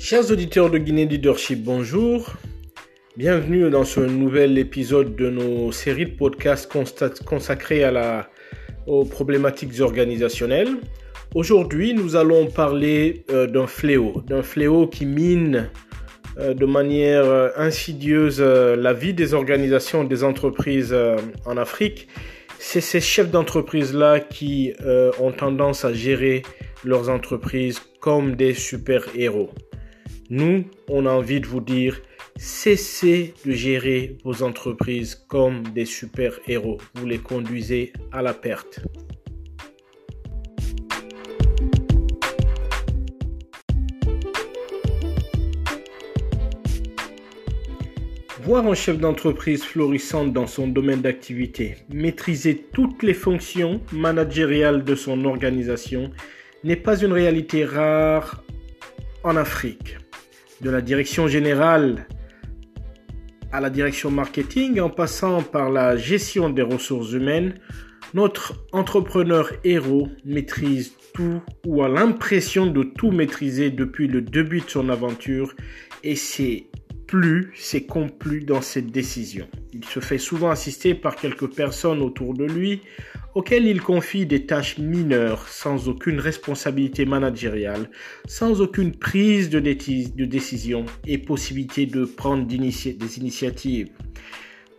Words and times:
Chers 0.00 0.30
auditeurs 0.30 0.70
de 0.70 0.78
Guinée 0.78 1.06
Leadership, 1.06 1.64
bonjour. 1.64 2.32
Bienvenue 3.16 3.68
dans 3.68 3.84
ce 3.84 3.98
nouvel 3.98 4.56
épisode 4.56 5.16
de 5.16 5.28
nos 5.28 5.72
séries 5.72 6.06
de 6.06 6.16
podcasts 6.16 6.70
consacrées 7.26 7.82
à 7.82 7.90
la, 7.90 8.30
aux 8.86 9.04
problématiques 9.04 9.80
organisationnelles. 9.80 10.76
Aujourd'hui, 11.34 11.94
nous 11.94 12.14
allons 12.14 12.46
parler 12.46 13.24
euh, 13.30 13.48
d'un 13.48 13.66
fléau, 13.66 14.22
d'un 14.24 14.44
fléau 14.44 14.86
qui 14.86 15.04
mine 15.04 15.68
euh, 16.38 16.54
de 16.54 16.64
manière 16.64 17.24
euh, 17.24 17.48
insidieuse 17.56 18.40
la 18.40 18.92
vie 18.92 19.14
des 19.14 19.34
organisations, 19.34 20.04
des 20.04 20.22
entreprises 20.22 20.96
en 21.44 21.56
Afrique. 21.56 22.06
C'est 22.60 22.80
ces 22.80 23.00
chefs 23.00 23.32
d'entreprise-là 23.32 24.20
qui 24.20 24.72
ont 25.20 25.32
tendance 25.32 25.84
à 25.84 25.92
gérer 25.92 26.42
leurs 26.84 27.08
entreprises 27.08 27.80
comme 28.00 28.36
des 28.36 28.54
super-héros. 28.54 29.50
Nous, 30.30 30.66
on 30.88 31.06
a 31.06 31.10
envie 31.10 31.40
de 31.40 31.46
vous 31.46 31.62
dire, 31.62 32.02
cessez 32.36 33.32
de 33.46 33.52
gérer 33.52 34.18
vos 34.24 34.42
entreprises 34.42 35.14
comme 35.14 35.62
des 35.68 35.86
super-héros. 35.86 36.76
Vous 36.94 37.06
les 37.06 37.16
conduisez 37.16 37.94
à 38.12 38.20
la 38.20 38.34
perte. 38.34 38.80
Voir 48.42 48.66
un 48.66 48.74
chef 48.74 48.98
d'entreprise 48.98 49.64
florissante 49.64 50.34
dans 50.34 50.46
son 50.46 50.68
domaine 50.68 51.00
d'activité, 51.00 51.76
maîtriser 51.88 52.66
toutes 52.74 53.02
les 53.02 53.14
fonctions 53.14 53.80
managériales 53.92 54.84
de 54.84 54.94
son 54.94 55.24
organisation 55.24 56.10
n'est 56.64 56.76
pas 56.76 57.00
une 57.00 57.14
réalité 57.14 57.64
rare 57.64 58.44
en 59.24 59.34
Afrique 59.36 59.96
de 60.60 60.70
la 60.70 60.80
direction 60.80 61.28
générale 61.28 62.06
à 63.52 63.60
la 63.60 63.70
direction 63.70 64.10
marketing 64.10 64.80
en 64.80 64.90
passant 64.90 65.42
par 65.42 65.70
la 65.70 65.96
gestion 65.96 66.50
des 66.50 66.62
ressources 66.62 67.12
humaines, 67.12 67.54
notre 68.14 68.54
entrepreneur 68.72 69.50
héros 69.64 70.08
maîtrise 70.24 70.92
tout 71.14 71.40
ou 71.66 71.82
a 71.82 71.88
l'impression 71.88 72.66
de 72.66 72.82
tout 72.82 73.10
maîtriser 73.10 73.70
depuis 73.70 74.06
le 74.06 74.22
début 74.22 74.60
de 74.60 74.68
son 74.68 74.88
aventure 74.88 75.54
et 76.04 76.16
c'est 76.16 76.66
plus 77.08 77.50
c'est 77.56 77.86
complu 77.86 78.42
dans 78.42 78.60
cette 78.60 78.92
décision. 78.92 79.48
Il 79.72 79.84
se 79.84 79.98
fait 79.98 80.18
souvent 80.18 80.50
assister 80.50 80.94
par 80.94 81.16
quelques 81.16 81.52
personnes 81.52 82.02
autour 82.02 82.34
de 82.34 82.44
lui 82.44 82.82
auxquelles 83.34 83.66
il 83.66 83.80
confie 83.80 84.26
des 84.26 84.46
tâches 84.46 84.78
mineures 84.78 85.48
sans 85.48 85.88
aucune 85.88 86.20
responsabilité 86.20 87.06
managériale, 87.06 87.90
sans 88.26 88.60
aucune 88.60 88.92
prise 88.92 89.48
de, 89.50 89.58
décision 89.58 90.84
et 91.06 91.18
possibilité 91.18 91.86
de 91.86 92.04
prendre 92.04 92.46
des 92.46 93.18
initiatives. 93.18 93.88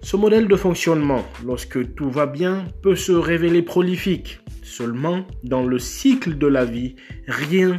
Ce 0.02 0.16
modèle 0.16 0.48
de 0.48 0.56
fonctionnement, 0.56 1.26
lorsque 1.46 1.94
tout 1.96 2.10
va 2.10 2.26
bien, 2.26 2.66
peut 2.82 2.96
se 2.96 3.12
révéler 3.12 3.62
prolifique. 3.62 4.40
Seulement, 4.64 5.26
dans 5.44 5.66
le 5.66 5.80
cycle 5.80 6.38
de 6.38 6.48
la 6.48 6.64
vie, 6.64 6.96
rien 7.28 7.78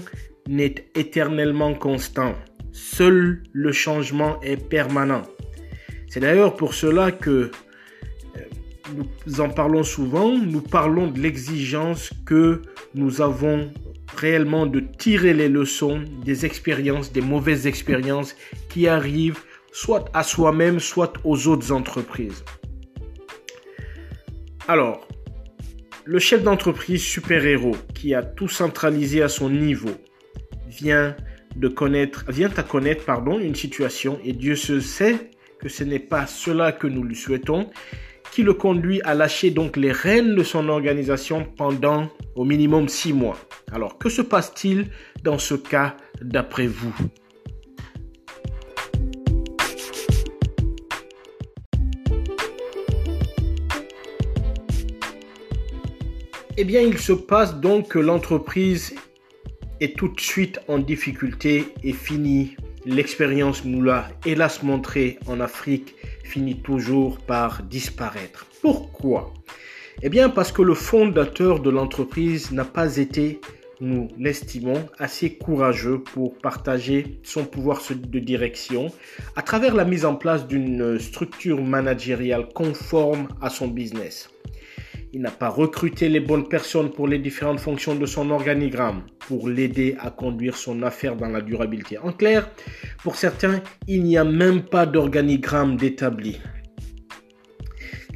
n'est 0.49 0.87
éternellement 0.95 1.75
constant. 1.75 2.35
Seul 2.73 3.43
le 3.53 3.73
changement 3.73 4.41
est 4.43 4.57
permanent. 4.57 5.23
C'est 6.09 6.21
d'ailleurs 6.21 6.57
pour 6.57 6.75
cela 6.75 7.13
que 7.13 7.31
euh, 7.31 8.41
nous 9.27 9.41
en 9.41 9.49
parlons 9.49 9.85
souvent, 9.85 10.37
nous 10.37 10.61
parlons 10.61 11.07
de 11.07 11.21
l'exigence 11.21 12.11
que 12.27 12.63
nous 12.95 13.21
avons 13.21 13.71
réellement 14.17 14.67
de 14.67 14.81
tirer 14.81 15.35
les 15.35 15.49
leçons 15.49 16.03
des 16.25 16.45
expériences, 16.45 17.13
des 17.13 17.21
mauvaises 17.21 17.67
expériences 17.67 18.35
qui 18.69 18.89
arrivent 18.89 19.41
soit 19.73 20.11
à 20.15 20.23
soi-même, 20.23 20.81
soit 20.81 21.15
aux 21.25 21.47
autres 21.47 21.73
entreprises. 21.73 22.45
Alors, 24.67 25.07
le 26.05 26.19
chef 26.19 26.43
d'entreprise 26.43 27.03
super-héros 27.03 27.77
qui 27.95 28.15
a 28.15 28.23
tout 28.23 28.49
centralisé 28.49 29.23
à 29.23 29.29
son 29.29 29.49
niveau 29.49 29.95
vient 30.69 31.17
de 31.57 31.69
connaître, 31.69 32.25
vient 32.29 32.51
à 32.57 32.63
connaître 32.63 33.05
pardon, 33.05 33.39
une 33.39 33.55
situation 33.55 34.19
et 34.25 34.33
Dieu 34.33 34.57
se 34.57 34.81
sait 34.81 35.31
que 35.59 35.69
ce 35.69 35.85
n'est 35.85 35.99
pas 35.99 36.27
cela 36.27 36.73
que 36.73 36.87
nous 36.87 37.03
lui 37.03 37.17
souhaitons, 37.17 37.71
qui 38.33 38.43
le 38.43 38.55
conduit 38.55 39.01
à 39.03 39.15
lâcher 39.15 39.51
donc 39.51 39.77
les 39.77 39.93
rênes 39.93 40.35
de 40.35 40.43
son 40.43 40.69
organisation 40.69 41.45
pendant 41.57 42.09
au 42.35 42.45
minimum 42.45 42.89
six 42.89 43.13
mois. 43.13 43.37
Alors 43.73 43.99
que 43.99 44.09
se 44.09 44.23
passe-t-il 44.23 44.87
dans 45.23 45.39
ce 45.39 45.55
cas 45.55 45.97
d'après 46.23 46.67
vous? 46.67 46.95
Eh 56.57 56.65
bien, 56.65 56.83
il 56.83 56.99
se 56.99 57.13
passe 57.13 57.59
donc 57.59 57.89
que 57.89 57.99
l'entreprise 57.99 58.95
est 59.81 59.97
tout 59.97 60.09
de 60.09 60.21
suite 60.21 60.61
en 60.69 60.79
difficulté 60.79 61.67
et 61.83 61.93
finit. 61.93 62.57
L'expérience 62.87 63.65
nous 63.65 63.83
l'a 63.83 64.09
hélas 64.25 64.63
montré 64.63 65.19
en 65.27 65.41
Afrique, 65.41 65.95
finit 66.25 66.61
toujours 66.63 67.19
par 67.19 67.63
disparaître. 67.63 68.47
Pourquoi? 68.63 69.35
Eh 70.03 70.09
bien 70.09 70.31
parce 70.31 70.51
que 70.51 70.63
le 70.63 70.73
fondateur 70.73 71.61
de 71.61 71.69
l'entreprise 71.69 72.53
n'a 72.53 72.65
pas 72.65 72.97
été, 72.97 73.41
nous 73.83 74.09
l'estimons, 74.19 74.89
assez 74.99 75.35
courageux 75.35 75.99
pour 75.99 76.39
partager 76.39 77.21
son 77.23 77.45
pouvoir 77.45 77.83
de 77.91 78.19
direction 78.19 78.91
à 79.37 79.43
travers 79.43 79.75
la 79.75 79.85
mise 79.85 80.07
en 80.07 80.15
place 80.15 80.47
d'une 80.47 80.99
structure 80.99 81.63
managériale 81.63 82.49
conforme 82.55 83.29
à 83.43 83.51
son 83.51 83.69
business. 83.69 84.31
Il 85.13 85.23
n'a 85.23 85.33
pas 85.33 85.49
recruté 85.49 86.09
les 86.09 86.21
bonnes 86.21 86.49
personnes 86.49 86.91
pour 86.91 87.09
les 87.09 87.19
différentes 87.19 87.59
fonctions 87.59 87.97
de 87.97 88.07
son 88.07 88.31
organigramme 88.31 89.03
pour 89.19 89.49
l'aider 89.49 89.97
à 89.99 90.11
conduire 90.11 90.57
son 90.57 90.83
affaire 90.83 91.17
dans 91.17 91.29
la 91.29 91.41
durabilité. 91.41 91.99
En 91.99 92.13
clair, 92.13 92.49
pour 93.03 93.17
certains, 93.17 93.61
il 93.89 94.05
n'y 94.05 94.17
a 94.17 94.25
même 94.25 94.63
pas 94.63 94.87
d'organigramme 94.87 95.77
d'établi. 95.77 96.39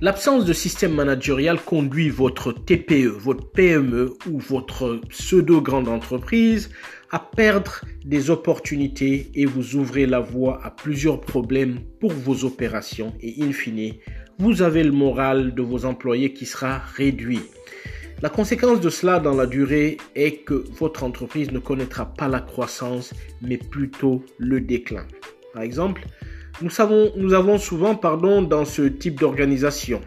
L'absence 0.01 0.45
de 0.45 0.53
système 0.53 0.95
managérial 0.95 1.61
conduit 1.61 2.11
votre 2.11 2.53
TPE, 2.53 3.09
votre 3.09 3.51
PME 3.51 4.13
ou 4.31 4.39
votre 4.39 5.01
pseudo-grande 5.09 5.89
entreprise 5.89 6.71
à 7.11 7.19
perdre 7.19 7.81
des 8.05 8.31
opportunités 8.31 9.31
et 9.35 9.47
vous 9.47 9.77
ouvrez 9.77 10.07
la 10.07 10.21
voie 10.21 10.61
à 10.65 10.71
plusieurs 10.71 11.21
problèmes 11.21 11.79
pour 12.01 12.13
vos 12.13 12.45
opérations 12.45 13.15
et 13.21 13.43
in 13.43 13.53
fine 13.53 13.95
vous 14.39 14.63
avez 14.63 14.83
le 14.83 14.93
moral 14.93 15.55
de 15.55 15.63
vos 15.63 15.85
employés 15.85 16.33
qui 16.33 16.47
sera 16.47 16.79
réduit. 16.79 17.43
La 18.23 18.29
conséquence 18.31 18.81
de 18.81 18.91
cela 18.91 19.21
dans 19.21 19.35
la 19.35 19.47
durée 19.47 19.99
est 20.15 20.45
que 20.45 20.65
votre 20.79 21.05
entreprise 21.05 21.53
ne 21.53 21.59
connaîtra 21.59 22.07
pas 22.07 22.29
la 22.29 22.41
croissance, 22.41 23.13
mais 23.43 23.59
plutôt 23.59 24.25
le 24.39 24.61
déclin. 24.61 25.07
Par 25.53 25.63
exemple, 25.63 26.07
nous, 26.63 26.81
avons 27.35 27.59
souvent 27.59 27.95
pardon, 27.95 28.41
dans 28.43 28.65
ce 28.65 28.83
type 28.83 29.21
d'organisation 29.21 30.01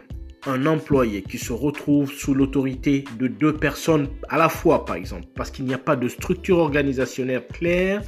un 0.46 0.66
employé 0.66 1.22
qui 1.22 1.36
se 1.36 1.52
retrouve 1.52 2.10
sous 2.10 2.32
l'autorité 2.32 3.04
de 3.18 3.26
deux 3.26 3.54
personnes 3.54 4.08
à 4.28 4.38
la 4.38 4.48
fois, 4.48 4.84
par 4.84 4.96
exemple, 4.96 5.26
parce 5.34 5.50
qu'il 5.50 5.66
n'y 5.66 5.74
a 5.74 5.78
pas 5.78 5.96
de 5.96 6.08
structure 6.08 6.58
organisationnelle 6.58 7.46
claire 7.52 8.02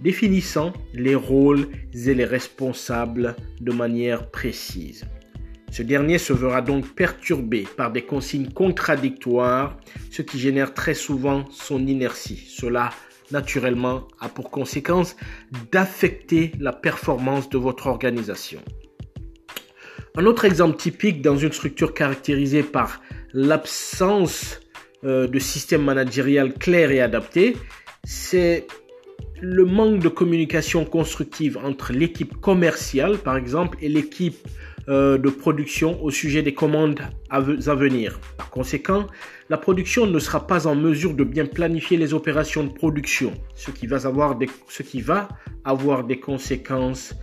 définissant 0.00 0.72
les 0.94 1.14
rôles 1.14 1.68
et 1.92 2.14
les 2.14 2.24
responsables 2.24 3.36
de 3.60 3.72
manière 3.72 4.30
précise. 4.30 5.04
Ce 5.72 5.82
dernier 5.82 6.18
se 6.18 6.34
verra 6.34 6.60
donc 6.60 6.86
perturbé 6.94 7.66
par 7.78 7.90
des 7.90 8.02
consignes 8.02 8.50
contradictoires, 8.50 9.78
ce 10.10 10.20
qui 10.20 10.38
génère 10.38 10.74
très 10.74 10.92
souvent 10.92 11.46
son 11.50 11.86
inertie. 11.86 12.44
Cela, 12.46 12.90
naturellement, 13.30 14.06
a 14.20 14.28
pour 14.28 14.50
conséquence 14.50 15.16
d'affecter 15.72 16.52
la 16.60 16.74
performance 16.74 17.48
de 17.48 17.56
votre 17.56 17.86
organisation. 17.86 18.60
Un 20.14 20.26
autre 20.26 20.44
exemple 20.44 20.76
typique 20.76 21.22
dans 21.22 21.38
une 21.38 21.52
structure 21.52 21.94
caractérisée 21.94 22.62
par 22.62 23.00
l'absence 23.32 24.60
euh, 25.04 25.26
de 25.26 25.38
système 25.38 25.82
managérial 25.82 26.52
clair 26.52 26.90
et 26.90 27.00
adapté, 27.00 27.56
c'est 28.04 28.66
le 29.40 29.64
manque 29.64 30.00
de 30.00 30.08
communication 30.08 30.84
constructive 30.84 31.58
entre 31.64 31.94
l'équipe 31.94 32.38
commerciale, 32.42 33.16
par 33.16 33.38
exemple, 33.38 33.78
et 33.80 33.88
l'équipe 33.88 34.36
euh, 34.88 35.16
de 35.16 35.30
production 35.30 36.02
au 36.02 36.10
sujet 36.10 36.42
des 36.42 36.54
commandes 36.54 37.00
à, 37.30 37.40
venir. 37.40 38.18
Par 38.36 38.50
conséquent, 38.50 39.06
la 39.48 39.56
production 39.56 40.06
ne 40.06 40.18
sera 40.18 40.46
pas 40.46 40.66
en 40.66 40.74
mesure 40.74 41.14
de 41.14 41.22
bien 41.24 41.46
planifier 41.46 41.96
les 41.96 42.14
opérations 42.14 42.64
de 42.64 42.72
production, 42.72 43.32
ce 43.54 43.70
qui 43.70 43.86
va 43.86 44.06
avoir 44.06 44.36
des, 44.36 44.48
ce 44.68 44.82
qui 44.82 45.00
va 45.00 45.28
avoir 45.64 46.04
des 46.04 46.18
conséquences 46.18 47.14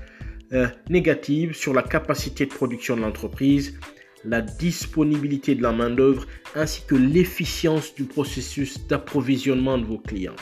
euh, 0.53 0.67
négatives 0.89 1.53
sur 1.53 1.73
la 1.73 1.83
capacité 1.83 2.45
de 2.45 2.51
production 2.51 2.95
de 2.95 3.01
l'entreprise, 3.01 3.77
la 4.23 4.41
disponibilité 4.41 5.53
de 5.53 5.61
la 5.61 5.71
main-d'œuvre 5.71 6.25
ainsi 6.55 6.83
que 6.87 6.95
l'efficience 6.95 7.93
du 7.93 8.05
processus 8.05 8.87
d'approvisionnement 8.87 9.77
de 9.77 9.85
vos 9.85 9.99
clients. 9.99 10.35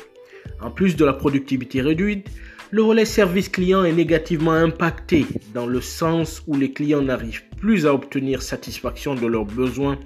En 0.61 0.71
plus 0.71 0.95
de 0.95 1.03
la 1.05 1.13
productivité 1.13 1.81
réduite, 1.81 2.29
Le 2.69 2.81
volet 2.81 3.05
service 3.05 3.47
client 3.47 3.85
est 3.85 3.93
négativement 3.93 4.51
impacté 4.51 5.25
dans 5.53 5.65
le 5.65 5.79
sens 5.79 6.43
où 6.47 6.57
les 6.57 6.73
clients 6.73 7.01
n'arrivent 7.01 7.45
plus 7.55 7.85
à 7.85 7.93
obtenir 7.93 8.41
satisfaction 8.41 9.15
de 9.15 9.25
leurs 9.25 9.45
besoins 9.45 9.97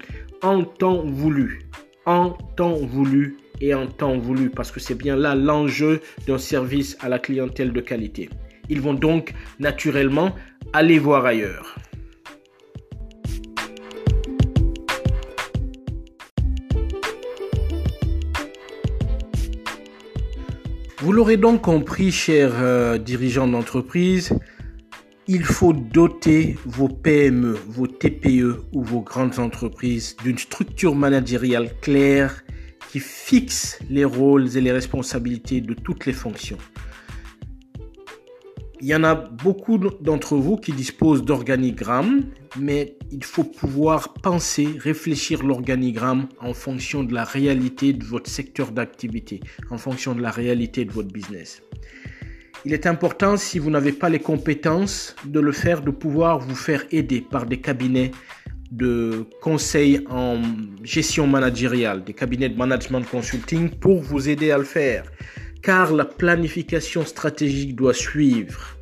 en 0.44 0.64
temps 0.64 1.04
voulu. 1.04 1.64
En 2.06 2.30
temps 2.56 2.76
voulu 2.76 3.38
et 3.62 3.74
en 3.74 3.88
temps 3.88 4.16
voulu 4.20 4.52
parce 4.52 4.72
que 4.72 4.80
c'est 4.80 4.94
bien 4.94 5.16
là 5.16 5.34
l'enjeu 5.34 6.02
d'un 6.28 6.38
service 6.38 6.98
à 7.00 7.10
la 7.10 7.18
clientèle 7.18 7.74
de 7.74 7.82
qualité. 7.82 8.30
Ils 8.70 8.80
vont 8.80 8.94
donc 8.94 9.34
naturellement 9.60 10.36
aller 10.72 11.00
voir 11.00 11.26
ailleurs. 11.26 11.76
Vous 21.02 21.14
l'aurez 21.14 21.38
donc 21.38 21.64
compris, 21.64 22.12
chers 22.12 22.54
euh, 22.62 23.00
dirigeants 23.00 23.48
d'entreprise, 23.48 24.38
il 25.28 25.44
faut 25.44 25.74
doter 25.74 26.60
vos 26.64 26.90
PME, 26.90 27.58
vos 27.68 27.88
TPE 27.88 28.62
ou 28.72 28.84
vos 28.84 29.02
grandes 29.02 29.40
entreprises 29.40 30.16
d'une 30.24 30.38
structure 30.38 30.94
managériale 30.94 31.72
claire 31.82 32.44
qui 32.92 33.00
fixe 33.00 33.80
les 33.90 34.06
rôles 34.06 34.56
et 34.56 34.62
les 34.62 34.72
responsabilités 34.72 35.60
de 35.60 35.74
toutes 35.74 36.06
les 36.06 36.14
fonctions. 36.14 36.60
Il 38.84 38.88
y 38.88 38.96
en 38.96 39.04
a 39.04 39.14
beaucoup 39.14 39.78
d'entre 39.78 40.36
vous 40.38 40.58
qui 40.58 40.72
disposent 40.72 41.24
d'organigrammes, 41.24 42.24
mais 42.60 42.98
il 43.12 43.24
faut 43.24 43.44
pouvoir 43.44 44.14
penser, 44.14 44.70
réfléchir 44.80 45.44
l'organigramme 45.44 46.28
en 46.40 46.56
fonction 46.56 47.04
de 47.04 47.14
la 47.14 47.24
réalité 47.24 47.94
de 47.94 48.04
votre 48.04 48.28
secteur 48.28 48.72
d'activité, 48.72 49.40
en 49.70 49.78
fonction 49.78 50.16
de 50.16 50.22
la 50.22 50.32
réalité 50.32 50.84
de 50.84 50.92
votre 50.92 51.14
business. 51.14 51.62
Il 52.66 52.74
est 52.74 52.88
important, 52.88 53.38
si 53.38 53.60
vous 53.60 53.70
n'avez 53.70 53.92
pas 53.92 54.10
les 54.10 54.20
compétences 54.20 55.16
de 55.26 55.40
le 55.40 55.52
faire, 55.52 55.84
de 55.84 55.92
pouvoir 55.92 56.40
vous 56.40 56.56
faire 56.56 56.84
aider 56.92 57.22
par 57.22 57.46
des 57.46 57.60
cabinets 57.62 58.10
de 58.72 59.26
conseil 59.42 60.04
en 60.10 60.42
gestion 60.82 61.28
managériale, 61.28 62.04
des 62.04 62.14
cabinets 62.14 62.50
de 62.50 62.58
management 62.58 63.02
consulting 63.02 63.70
pour 63.70 64.02
vous 64.02 64.28
aider 64.28 64.50
à 64.50 64.58
le 64.58 64.64
faire 64.64 65.04
car 65.62 65.94
la 65.94 66.06
planification 66.06 67.06
stratégique 67.06 67.76
doit 67.76 67.94
suivre. 67.94 68.78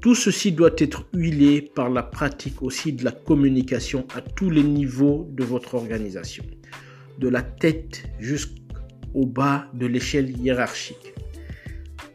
Tout 0.00 0.14
ceci 0.14 0.52
doit 0.52 0.74
être 0.78 1.06
huilé 1.14 1.62
par 1.62 1.88
la 1.88 2.02
pratique 2.02 2.62
aussi 2.62 2.92
de 2.92 3.04
la 3.04 3.12
communication 3.12 4.06
à 4.14 4.20
tous 4.20 4.50
les 4.50 4.64
niveaux 4.64 5.28
de 5.30 5.44
votre 5.44 5.74
organisation, 5.74 6.44
de 7.18 7.28
la 7.28 7.42
tête 7.42 8.04
jusqu'au 8.18 9.26
bas 9.26 9.66
de 9.74 9.86
l'échelle 9.86 10.36
hiérarchique. 10.36 11.14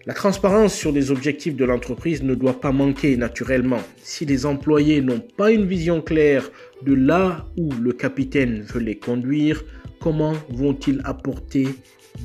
La 0.05 0.13
transparence 0.13 0.73
sur 0.73 0.91
les 0.91 1.11
objectifs 1.11 1.55
de 1.55 1.65
l'entreprise 1.65 2.23
ne 2.23 2.35
doit 2.35 2.61
pas 2.61 2.71
manquer 2.71 3.17
naturellement. 3.17 3.81
Si 3.97 4.25
les 4.25 4.45
employés 4.45 5.01
n'ont 5.01 5.19
pas 5.19 5.51
une 5.51 5.65
vision 5.65 6.01
claire 6.01 6.49
de 6.81 6.93
là 6.93 7.45
où 7.57 7.71
le 7.73 7.91
capitaine 7.91 8.61
veut 8.61 8.79
les 8.79 8.97
conduire, 8.97 9.65
comment 9.99 10.33
vont-ils 10.49 11.01
apporter 11.03 11.67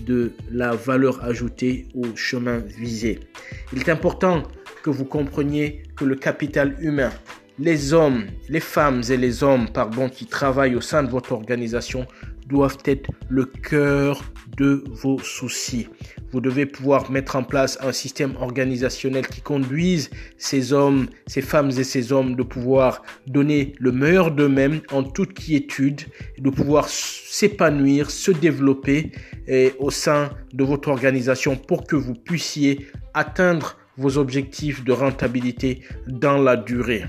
de 0.07 0.33
la 0.51 0.73
valeur 0.73 1.23
ajoutée 1.25 1.89
au 1.95 2.17
chemin 2.17 2.59
visé. 2.59 3.21
Il 3.73 3.81
est 3.81 3.89
important 3.89 4.43
que 4.83 4.91
vous 4.91 5.05
compreniez 5.05 5.83
que 5.97 6.05
le 6.05 6.17
capital 6.17 6.77
humain, 6.81 7.11
les 7.59 7.93
hommes, 7.93 8.25
les 8.49 8.61
femmes 8.61 9.03
et 9.11 9.17
les 9.17 9.43
hommes 9.43 9.69
pardon, 9.69 10.09
qui 10.09 10.27
travaillent 10.27 10.75
au 10.75 10.81
sein 10.81 11.03
de 11.03 11.11
votre 11.11 11.33
organisation 11.33 12.07
doivent 12.47 12.79
être 12.85 13.11
le 13.29 13.45
cœur 13.45 14.32
de 14.57 14.85
vos 14.91 15.19
soucis. 15.19 15.89
Vous 16.33 16.41
devez 16.41 16.67
pouvoir 16.67 17.11
mettre 17.11 17.37
en 17.37 17.43
place 17.43 17.79
un 17.81 17.93
système 17.93 18.37
organisationnel 18.37 19.27
qui 19.27 19.41
conduise 19.41 20.11
ces 20.39 20.73
hommes, 20.73 21.07
ces 21.27 21.43
femmes 21.43 21.71
et 21.71 21.85
ces 21.85 22.13
hommes 22.13 22.37
de 22.37 22.43
pouvoir 22.43 23.03
donner 23.27 23.75
le 23.79 23.93
meilleur 23.93 24.31
d'eux-mêmes 24.31 24.81
en 24.91 25.03
toute 25.03 25.35
quiétude, 25.35 26.03
de 26.39 26.51
pouvoir 26.51 26.89
s'épanouir, 26.89 28.11
se 28.11 28.31
développer 28.31 29.13
au 29.79 29.91
sein 29.91 30.31
de 30.53 30.65
votre 30.65 30.89
organisation 30.89 31.57
pour 31.57 31.87
que 31.87 31.97
vous 31.97 32.15
puissiez 32.15 32.87
atteindre 33.15 33.77
vos 33.97 34.17
objectifs 34.17 34.85
de 34.85 34.93
rentabilité 34.93 35.83
dans 36.07 36.39
la 36.39 36.57
durée. 36.57 37.05